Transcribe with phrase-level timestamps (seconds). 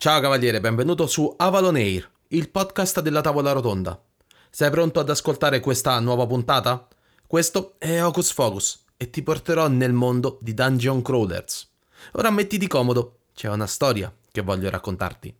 [0.00, 4.02] Ciao cavaliere, benvenuto su Avalon Air, il podcast della tavola rotonda.
[4.48, 6.88] Sei pronto ad ascoltare questa nuova puntata?
[7.26, 11.70] Questo è Hocus Focus e ti porterò nel mondo di Dungeon Crawlers.
[12.12, 15.36] Ora mettiti comodo, c'è una storia che voglio raccontarti.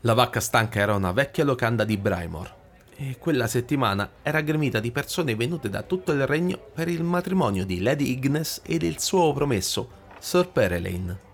[0.00, 2.54] La vacca stanca era una vecchia locanda di Brymore
[2.96, 7.64] e quella settimana era gremita di persone venute da tutto il regno per il matrimonio
[7.64, 11.30] di Lady Ignes e del suo promesso, Sir Perelane.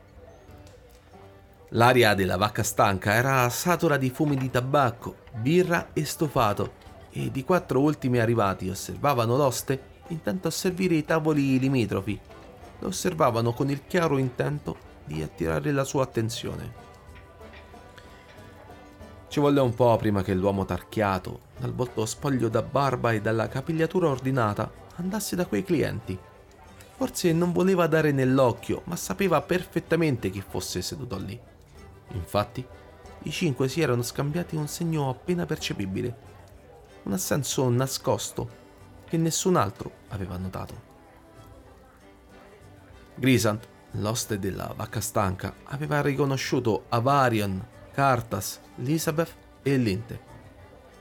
[1.73, 6.73] L'aria della vacca stanca era satura di fumi di tabacco, birra e stofato
[7.11, 12.19] e i quattro ultimi arrivati osservavano l'oste intento a servire i tavoli limitrofi.
[12.79, 16.87] Lo osservavano con il chiaro intento di attirare la sua attenzione.
[19.29, 23.47] Ci volle un po' prima che l'uomo tarchiato, dal volto spoglio da barba e dalla
[23.47, 26.19] capigliatura ordinata, andasse da quei clienti.
[26.97, 31.39] Forse non voleva dare nell'occhio, ma sapeva perfettamente chi fosse seduto lì.
[32.13, 32.67] Infatti,
[33.23, 36.17] i cinque si erano scambiati un segno appena percepibile,
[37.05, 38.67] un assenso nascosto
[39.09, 40.87] che nessun altro aveva notato.
[43.15, 50.21] Grisant, l'oste della vacca stanca, aveva riconosciuto Avarion, Cartas, Elizabeth e Linte,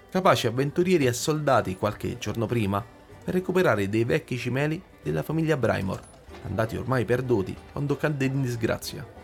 [0.09, 2.83] capaci avventurieri e soldati qualche giorno prima
[3.23, 6.01] per recuperare dei vecchi cimeli della famiglia Brymore,
[6.45, 9.16] andati ormai perduti quando cadde in disgrazia.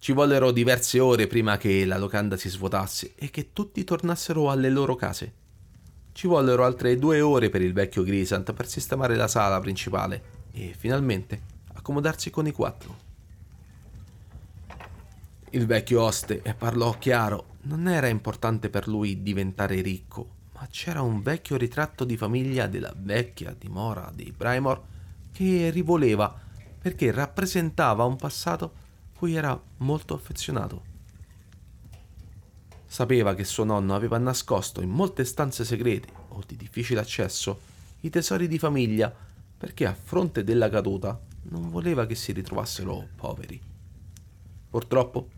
[0.00, 4.70] Ci vollero diverse ore prima che la locanda si svuotasse e che tutti tornassero alle
[4.70, 5.30] loro case.
[6.12, 10.74] Ci vollero altre due ore per il vecchio Grisant per sistemare la sala principale e
[10.74, 11.38] finalmente
[11.74, 12.96] accomodarsi con i quattro.
[15.50, 21.20] Il vecchio oste, parlò chiaro, non era importante per lui diventare ricco, ma c'era un
[21.20, 24.80] vecchio ritratto di famiglia della vecchia dimora di Brymore
[25.30, 26.34] che rivoleva
[26.80, 28.79] perché rappresentava un passato
[29.20, 30.82] cui era molto affezionato.
[32.86, 37.60] Sapeva che suo nonno aveva nascosto in molte stanze segrete o di difficile accesso
[38.00, 39.14] i tesori di famiglia
[39.58, 41.20] perché a fronte della caduta
[41.50, 43.60] non voleva che si ritrovassero poveri.
[44.70, 45.28] Purtroppo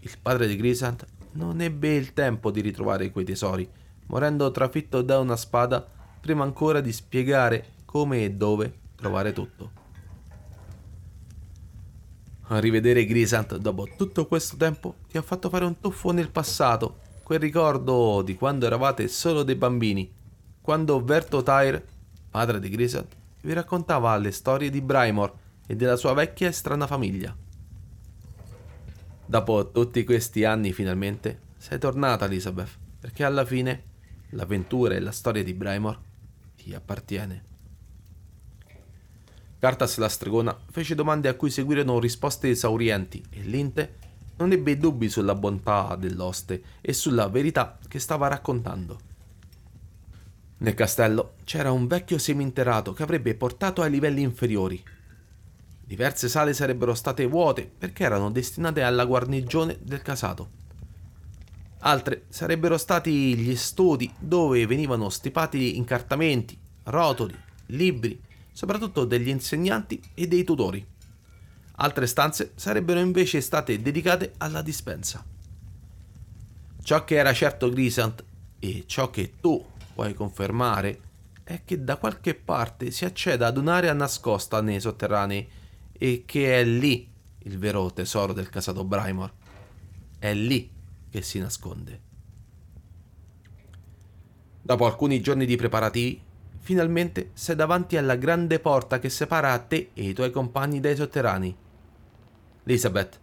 [0.00, 3.70] il padre di Grisant non ebbe il tempo di ritrovare quei tesori,
[4.06, 5.88] morendo trafitto da una spada
[6.20, 9.81] prima ancora di spiegare come e dove trovare tutto.
[12.48, 17.38] Rivedere Grisant dopo tutto questo tempo ti ha fatto fare un tuffo nel passato, quel
[17.38, 20.12] ricordo di quando eravate solo dei bambini,
[20.60, 21.84] quando Verto Tyre,
[22.30, 25.32] padre di Grisant, vi raccontava le storie di Brymore
[25.66, 27.34] e della sua vecchia e strana famiglia.
[29.24, 33.84] Dopo tutti questi anni finalmente sei tornata Elizabeth, perché alla fine
[34.30, 35.98] l'avventura e la storia di Brymore
[36.56, 37.51] ti appartiene.
[39.62, 43.94] Cartas la stregona fece domande a cui seguirono risposte esaurienti e Linte
[44.38, 48.98] non ebbe dubbi sulla bontà dell'oste e sulla verità che stava raccontando.
[50.58, 54.82] Nel castello c'era un vecchio seminterrato che avrebbe portato ai livelli inferiori
[55.84, 60.50] Diverse sale sarebbero state vuote perché erano destinate alla guarnigione del casato.
[61.80, 68.20] Altre sarebbero stati gli studi dove venivano stipati incartamenti, rotoli, libri,
[68.52, 70.86] soprattutto degli insegnanti e dei tutori.
[71.76, 75.24] Altre stanze sarebbero invece state dedicate alla dispensa.
[76.82, 78.24] Ciò che era certo Grisant
[78.58, 79.64] e ciò che tu
[79.94, 81.00] puoi confermare
[81.44, 85.48] è che da qualche parte si accede ad un'area nascosta nei sotterranei
[85.92, 87.10] e che è lì
[87.44, 89.32] il vero tesoro del casato Brymore.
[90.18, 90.70] È lì
[91.10, 92.00] che si nasconde.
[94.60, 96.20] Dopo alcuni giorni di preparativi,
[96.62, 101.54] finalmente sei davanti alla grande porta che separa te e i tuoi compagni dai sotterranei.
[102.64, 103.20] Elizabeth,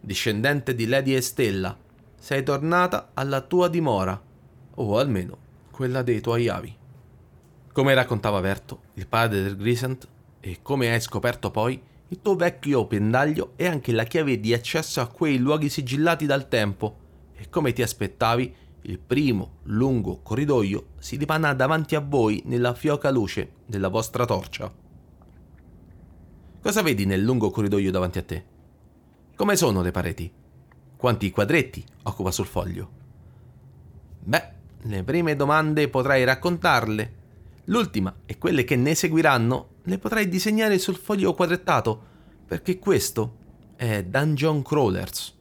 [0.00, 1.76] discendente di Lady Estella,
[2.18, 4.18] sei tornata alla tua dimora,
[4.76, 5.36] o almeno
[5.70, 6.74] quella dei tuoi avi.
[7.70, 10.08] Come raccontava Verto, il padre del Grisant,
[10.40, 15.02] e come hai scoperto poi, il tuo vecchio pendaglio è anche la chiave di accesso
[15.02, 16.96] a quei luoghi sigillati dal tempo
[17.36, 23.10] e come ti aspettavi, il primo lungo corridoio si dipana davanti a voi nella fioca
[23.10, 24.72] luce della vostra torcia.
[26.60, 28.44] Cosa vedi nel lungo corridoio davanti a te?
[29.36, 30.30] Come sono le pareti?
[30.96, 32.90] Quanti quadretti occupa sul foglio?
[34.20, 34.52] Beh,
[34.82, 37.14] le prime domande potrai raccontarle.
[37.64, 42.02] L'ultima e quelle che ne seguiranno le potrai disegnare sul foglio quadrettato,
[42.46, 43.36] perché questo
[43.76, 45.37] è Dungeon Crawlers.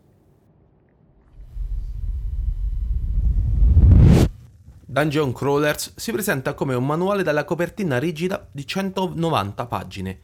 [4.98, 10.20] Dungeon Crawlers si presenta come un manuale dalla copertina rigida di 190 pagine,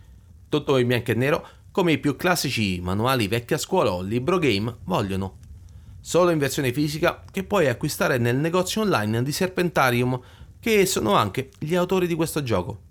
[0.50, 4.78] tutto in bianco e nero come i più classici manuali vecchia scuola o libro game
[4.86, 5.38] vogliono.
[6.00, 10.20] Solo in versione fisica che puoi acquistare nel negozio online di Serpentarium,
[10.60, 12.82] che sono anche gli autori di questo gioco.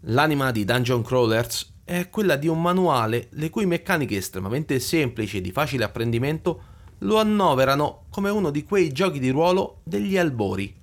[0.00, 5.40] L'anima di Dungeon Crawlers è quella di un manuale le cui meccaniche estremamente semplici e
[5.40, 6.67] di facile apprendimento
[6.98, 10.74] lo annoverano come uno di quei giochi di ruolo degli albori.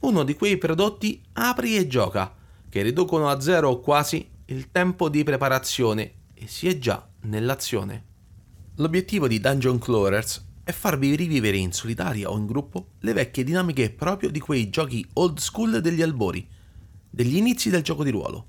[0.00, 2.34] Uno di quei prodotti apri e gioca,
[2.68, 8.04] che riducono a zero o quasi il tempo di preparazione e si è già nell'azione.
[8.76, 13.90] L'obiettivo di Dungeon Crawlers è farvi rivivere in solitaria o in gruppo le vecchie dinamiche
[13.90, 16.46] proprio di quei giochi old school degli albori,
[17.10, 18.46] degli inizi del gioco di ruolo.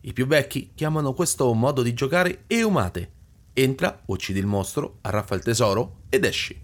[0.00, 3.12] I più vecchi chiamano questo modo di giocare Eumate.
[3.60, 6.56] Entra, uccidi il mostro, arraffa il tesoro ed esci.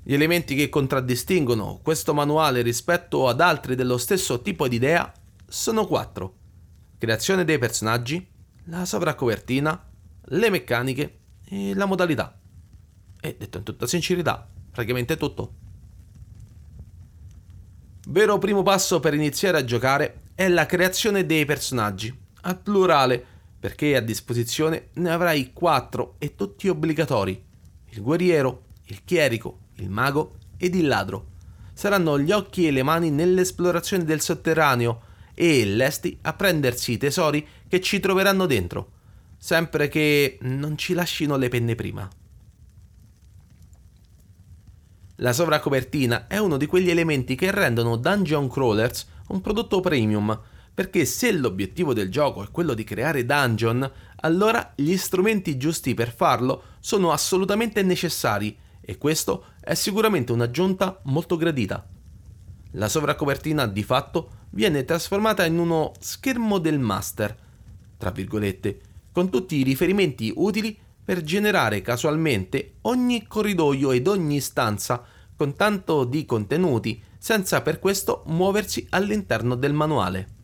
[0.00, 5.12] Gli elementi che contraddistinguono questo manuale rispetto ad altri dello stesso tipo di idea
[5.48, 6.36] sono quattro.
[6.98, 8.24] Creazione dei personaggi,
[8.66, 9.90] la sovracopertina,
[10.22, 12.38] le meccaniche e la modalità.
[13.20, 15.54] E detto in tutta sincerità, praticamente tutto.
[18.06, 23.29] Vero primo passo per iniziare a giocare è la creazione dei personaggi, al plurale,
[23.60, 27.44] perché a disposizione ne avrai quattro e tutti obbligatori.
[27.90, 31.26] Il guerriero, il chierico, il mago ed il ladro.
[31.74, 35.02] Saranno gli occhi e le mani nell'esplorazione del sotterraneo
[35.34, 38.92] e lesti a prendersi i tesori che ci troveranno dentro,
[39.36, 42.08] sempre che non ci lascino le penne prima.
[45.16, 50.38] La sovracopertina è uno di quegli elementi che rendono Dungeon Crawlers un prodotto premium,
[50.72, 53.90] perché se l'obiettivo del gioco è quello di creare dungeon,
[54.22, 61.36] allora gli strumenti giusti per farlo sono assolutamente necessari e questo è sicuramente un'aggiunta molto
[61.36, 61.86] gradita.
[62.72, 67.36] La sovracopertina di fatto viene trasformata in uno schermo del master,
[67.98, 68.80] tra virgolette,
[69.12, 76.04] con tutti i riferimenti utili per generare casualmente ogni corridoio ed ogni stanza con tanto
[76.04, 80.38] di contenuti senza per questo muoversi all'interno del manuale.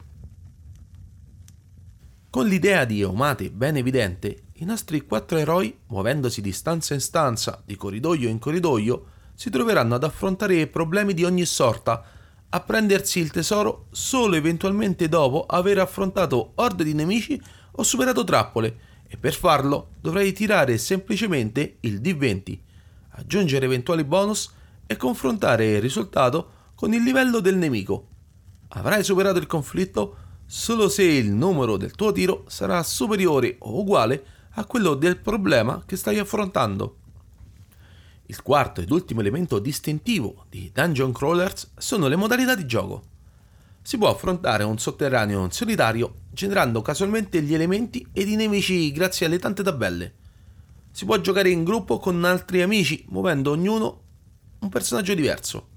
[2.37, 7.63] Con l'idea di Omate ben evidente, i nostri quattro eroi, muovendosi di stanza in stanza,
[7.65, 12.05] di corridoio in corridoio, si troveranno ad affrontare problemi di ogni sorta,
[12.51, 17.41] a prendersi il tesoro solo eventualmente dopo aver affrontato orde di nemici
[17.71, 22.59] o superato trappole, e per farlo dovrai tirare semplicemente il D20,
[23.13, 24.53] aggiungere eventuali bonus
[24.87, 28.09] e confrontare il risultato con il livello del nemico.
[28.69, 34.25] Avrai superato il conflitto solo se il numero del tuo tiro sarà superiore o uguale
[34.53, 36.99] a quello del problema che stai affrontando.
[38.27, 43.03] Il quarto ed ultimo elemento distintivo di Dungeon Crawlers sono le modalità di gioco.
[43.83, 49.27] Si può affrontare un sotterraneo in solitario generando casualmente gli elementi ed i nemici grazie
[49.27, 50.15] alle tante tabelle.
[50.91, 54.03] Si può giocare in gruppo con altri amici muovendo ognuno
[54.61, 55.69] un personaggio diverso.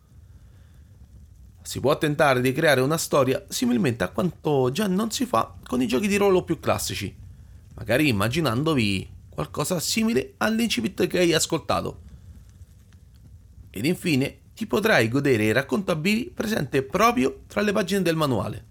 [1.61, 5.81] Si può tentare di creare una storia similmente a quanto già non si fa con
[5.81, 7.15] i giochi di ruolo più classici,
[7.75, 12.01] magari immaginandovi qualcosa simile all'incipit che hai ascoltato.
[13.69, 18.65] Ed infine ti potrai godere il racconto raccontabili presente proprio tra le pagine del manuale.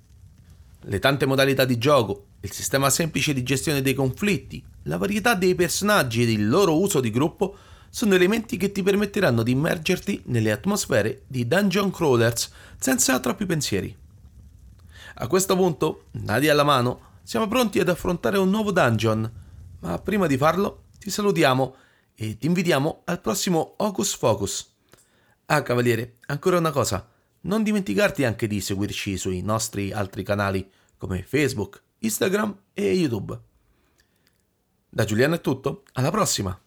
[0.80, 5.54] Le tante modalità di gioco, il sistema semplice di gestione dei conflitti, la varietà dei
[5.54, 7.56] personaggi ed il loro uso di gruppo
[7.90, 13.96] sono elementi che ti permetteranno di immergerti nelle atmosfere di dungeon crawlers senza troppi pensieri.
[15.20, 19.30] A questo punto, nadi alla mano, siamo pronti ad affrontare un nuovo dungeon,
[19.80, 21.74] ma prima di farlo ti salutiamo
[22.14, 24.74] e ti invitiamo al prossimo Hocus Focus.
[25.46, 27.08] Ah, cavaliere, ancora una cosa,
[27.42, 33.38] non dimenticarti anche di seguirci sui nostri altri canali come Facebook, Instagram e YouTube.
[34.88, 36.58] Da Giuliano è tutto, alla prossima!